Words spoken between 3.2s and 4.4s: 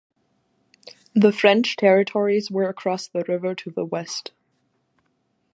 river to the west.